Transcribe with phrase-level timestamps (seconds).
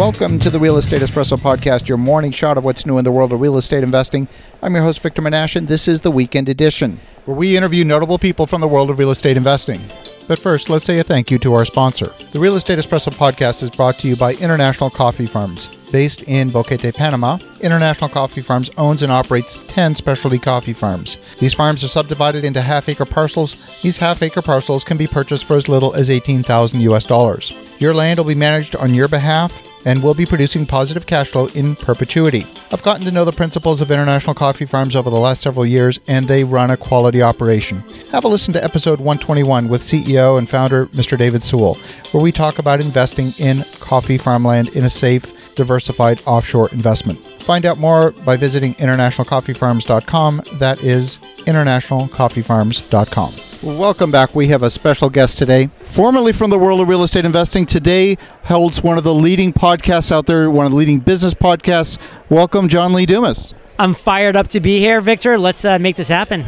[0.00, 3.12] Welcome to the Real Estate Espresso Podcast, your morning shot of what's new in the
[3.12, 4.28] world of real estate investing.
[4.62, 8.18] I'm your host, Victor Menashe, and this is the weekend edition, where we interview notable
[8.18, 9.78] people from the world of real estate investing.
[10.26, 12.14] But first, let's say a thank you to our sponsor.
[12.32, 15.66] The Real Estate Espresso Podcast is brought to you by International Coffee Farms.
[15.92, 21.18] Based in Boquete, Panama, International Coffee Farms owns and operates 10 specialty coffee farms.
[21.40, 23.54] These farms are subdivided into half acre parcels.
[23.82, 27.52] These half acre parcels can be purchased for as little as 18,000 US dollars.
[27.78, 31.46] Your land will be managed on your behalf and will be producing positive cash flow
[31.54, 32.46] in perpetuity.
[32.72, 35.98] I've gotten to know the principals of International Coffee Farms over the last several years,
[36.06, 37.80] and they run a quality operation.
[38.12, 41.18] Have a listen to episode 121 with CEO and founder Mr.
[41.18, 41.78] David Sewell,
[42.12, 47.18] where we talk about investing in coffee farmland in a safe, diversified offshore investment.
[47.42, 50.42] Find out more by visiting internationalcoffeefarms.com.
[50.54, 53.49] That is internationalcoffeefarms.com.
[53.62, 54.34] Welcome back.
[54.34, 57.66] We have a special guest today, formerly from the world of real estate investing.
[57.66, 61.98] Today holds one of the leading podcasts out there, one of the leading business podcasts.
[62.30, 63.52] Welcome, John Lee Dumas.
[63.78, 65.36] I'm fired up to be here, Victor.
[65.36, 66.46] Let's uh, make this happen.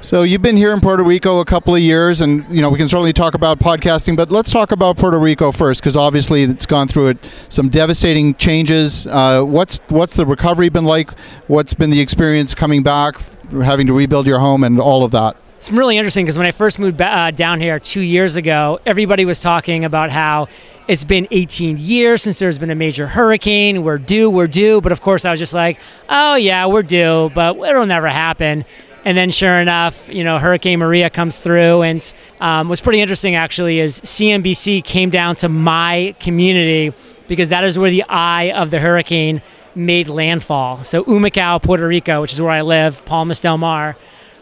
[0.00, 2.76] So you've been here in Puerto Rico a couple of years, and you know we
[2.78, 6.66] can certainly talk about podcasting, but let's talk about Puerto Rico first, because obviously it's
[6.66, 7.18] gone through it,
[7.50, 9.06] some devastating changes.
[9.06, 11.16] Uh, what's what's the recovery been like?
[11.46, 13.14] What's been the experience coming back,
[13.52, 15.36] having to rebuild your home, and all of that?
[15.58, 19.24] It's really interesting because when I first moved uh, down here two years ago, everybody
[19.24, 20.46] was talking about how
[20.86, 23.82] it's been 18 years since there's been a major hurricane.
[23.82, 24.80] We're due, we're due.
[24.80, 28.64] But of course, I was just like, oh, yeah, we're due, but it'll never happen.
[29.04, 33.34] And then, sure enough, you know, Hurricane Maria comes through, and um, what's pretty interesting
[33.34, 38.70] actually is CNBC came down to my community because that is where the eye of
[38.70, 39.42] the hurricane
[39.74, 40.84] made landfall.
[40.84, 43.96] So Humacao, Puerto Rico, which is where I live, Palmas del Mar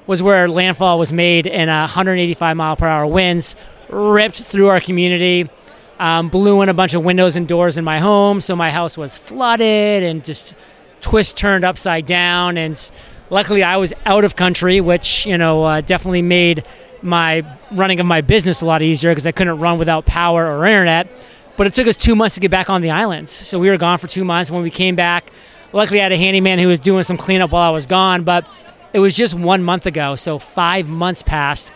[0.07, 3.57] was where landfall was made in 185 mile per hour winds,
[3.89, 5.49] ripped through our community,
[5.99, 8.41] um, blew in a bunch of windows and doors in my home.
[8.41, 10.55] So my house was flooded and just
[11.01, 12.57] twist turned upside down.
[12.57, 12.91] And
[13.31, 16.65] luckily, I was out of country, which you know uh, definitely made
[17.03, 20.67] my running of my business a lot easier because I couldn't run without power or
[20.67, 21.09] internet.
[21.57, 23.33] But it took us two months to get back on the islands.
[23.33, 24.51] So we were gone for two months.
[24.51, 25.31] When we came back,
[25.73, 28.25] luckily I had a handyman who was doing some cleanup while I was gone.
[28.25, 28.47] But
[28.97, 31.71] it was just one month ago, so five months passed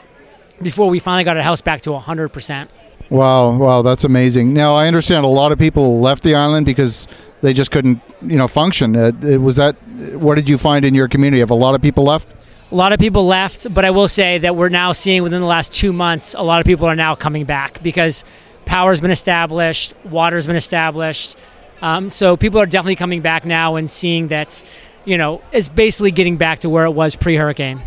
[0.63, 2.69] before we finally got our house back to 100%.
[3.11, 4.55] Wow, wow, that's amazing.
[4.55, 7.07] Now, I understand a lot of people left the island because
[7.43, 8.97] they just couldn't, you know, function.
[8.97, 9.75] Uh, was that,
[10.15, 11.41] what did you find in your community?
[11.41, 12.27] Have a lot of people left?
[12.73, 15.47] A lot of people left, but I will say that we're now seeing within the
[15.47, 18.25] last two months, a lot of people are now coming back because
[18.65, 21.37] power's been established, water's been established.
[21.83, 24.65] Um, so people are definitely coming back now and seeing that
[25.05, 27.81] you know, it's basically getting back to where it was pre-hurricane.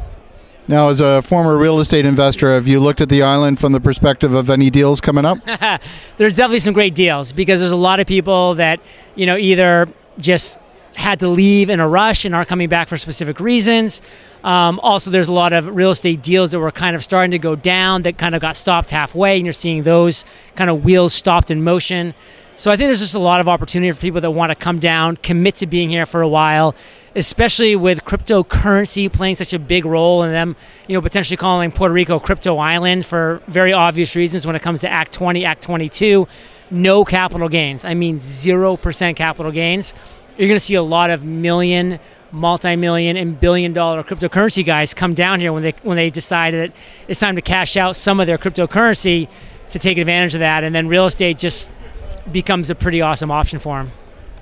[0.67, 3.81] Now, as a former real estate investor, have you looked at the island from the
[3.81, 5.37] perspective of any deals coming up?
[6.17, 8.79] there's definitely some great deals because there's a lot of people that,
[9.15, 10.57] you know, either just
[10.95, 14.01] had to leave in a rush and aren't coming back for specific reasons.
[14.43, 17.39] Um, also, there's a lot of real estate deals that were kind of starting to
[17.39, 20.23] go down that kind of got stopped halfway, and you're seeing those
[20.55, 22.13] kind of wheels stopped in motion.
[22.55, 24.79] So I think there's just a lot of opportunity for people that want to come
[24.79, 26.75] down, commit to being here for a while,
[27.15, 30.55] especially with cryptocurrency playing such a big role in them,
[30.87, 34.81] you know, potentially calling Puerto Rico crypto island for very obvious reasons when it comes
[34.81, 36.27] to Act 20, Act 22.
[36.71, 37.85] No capital gains.
[37.85, 39.93] I mean, 0% capital gains.
[40.37, 41.99] You're going to see a lot of million,
[42.31, 46.71] multi-million, and billion-dollar cryptocurrency guys come down here when they when they decide that
[47.07, 49.27] it's time to cash out some of their cryptocurrency
[49.69, 51.69] to take advantage of that, and then real estate just
[52.31, 53.91] becomes a pretty awesome option for them.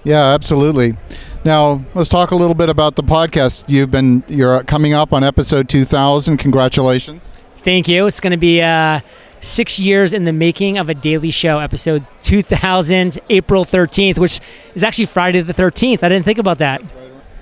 [0.04, 0.98] Yeah, absolutely.
[1.46, 3.64] Now let's talk a little bit about the podcast.
[3.68, 6.38] You've been you're coming up on episode 2000.
[6.38, 7.28] Congratulations!
[7.58, 8.08] Thank you.
[8.08, 9.02] It's going to be uh,
[9.42, 11.60] six years in the making of a daily show.
[11.60, 14.40] Episode 2000, April 13th, which
[14.74, 16.04] is actually Friday the 13th.
[16.04, 16.82] I didn't think about that.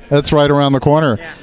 [0.09, 1.17] That's right around the corner.
[1.17, 1.33] Yeah.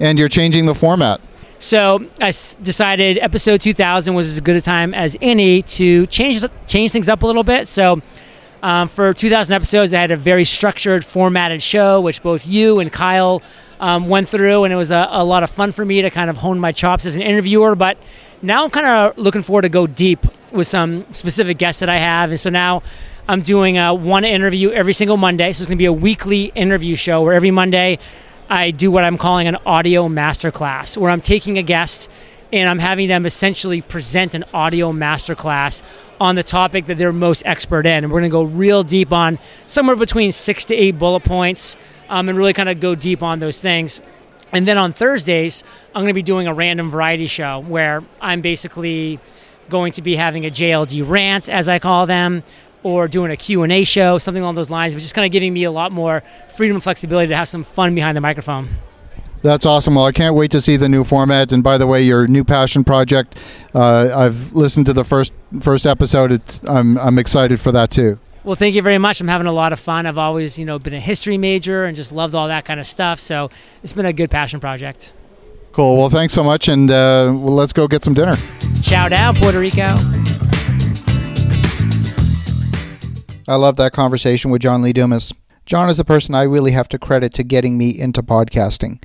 [0.00, 1.20] And you're changing the format.
[1.58, 6.44] So I s- decided episode 2000 was as good a time as any to change
[6.66, 7.66] change things up a little bit.
[7.68, 8.02] So
[8.64, 12.90] um, for 2,000 episodes, I had a very structured, formatted show, which both you and
[12.90, 13.42] Kyle
[13.78, 16.30] um, went through, and it was a, a, lot of fun for me to kind
[16.30, 17.74] of hone my chops as an interviewer.
[17.74, 17.98] But
[18.40, 21.98] now I'm kind of looking forward to go deep with some specific guests that I
[21.98, 22.82] have, and so now
[23.28, 25.52] I'm doing a one interview every single Monday.
[25.52, 27.98] So it's going to be a weekly interview show where every Monday
[28.48, 32.08] I do what I'm calling an audio masterclass, where I'm taking a guest
[32.60, 35.82] and I'm having them essentially present an audio masterclass
[36.20, 38.04] on the topic that they're most expert in.
[38.04, 41.76] And we're going to go real deep on somewhere between six to eight bullet points
[42.08, 44.00] um, and really kind of go deep on those things.
[44.52, 45.64] And then on Thursdays,
[45.94, 49.18] I'm going to be doing a random variety show where I'm basically
[49.68, 52.44] going to be having a JLD rant, as I call them,
[52.84, 55.64] or doing a Q&A show, something along those lines, which is kind of giving me
[55.64, 56.22] a lot more
[56.54, 58.68] freedom and flexibility to have some fun behind the microphone.
[59.44, 59.96] That's awesome.
[59.96, 61.52] Well, I can't wait to see the new format.
[61.52, 63.36] And by the way, your new passion project,
[63.74, 66.32] uh, I've listened to the first first episode.
[66.32, 68.18] It's I'm I'm excited for that too.
[68.42, 69.20] Well, thank you very much.
[69.20, 70.06] I'm having a lot of fun.
[70.06, 72.86] I've always, you know, been a history major and just loved all that kind of
[72.86, 73.20] stuff.
[73.20, 73.50] So
[73.82, 75.12] it's been a good passion project.
[75.72, 75.98] Cool.
[75.98, 78.36] Well, thanks so much, and uh, well, let's go get some dinner.
[78.80, 79.94] Shout out, Puerto Rico.
[83.46, 85.34] I love that conversation with John Lee Dumas.
[85.66, 89.02] John is the person I really have to credit to getting me into podcasting.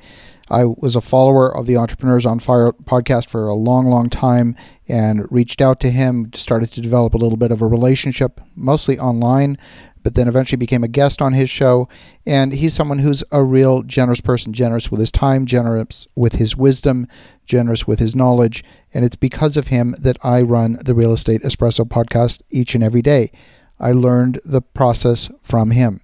[0.50, 4.56] I was a follower of the Entrepreneurs on Fire podcast for a long, long time
[4.88, 8.98] and reached out to him, started to develop a little bit of a relationship, mostly
[8.98, 9.56] online,
[10.02, 11.88] but then eventually became a guest on his show.
[12.26, 16.56] And he's someone who's a real generous person, generous with his time, generous with his
[16.56, 17.06] wisdom,
[17.46, 18.64] generous with his knowledge.
[18.92, 22.82] And it's because of him that I run the Real Estate Espresso podcast each and
[22.82, 23.30] every day.
[23.78, 26.00] I learned the process from him.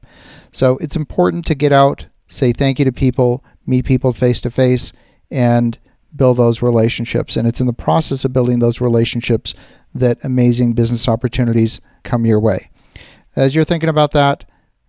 [0.52, 4.50] So it's important to get out, say thank you to people, meet people face to
[4.50, 4.92] face,
[5.30, 5.78] and
[6.14, 7.36] build those relationships.
[7.36, 9.54] And it's in the process of building those relationships
[9.94, 12.70] that amazing business opportunities come your way.
[13.34, 14.44] As you're thinking about that,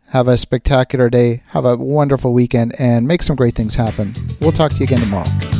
[0.09, 4.13] have a spectacular day, have a wonderful weekend, and make some great things happen.
[4.39, 5.56] We'll talk to you again tomorrow.